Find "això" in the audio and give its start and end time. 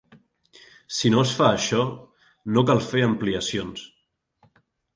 1.57-1.83